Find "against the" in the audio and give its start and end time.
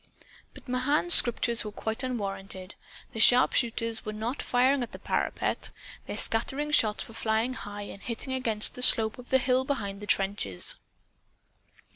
8.33-8.81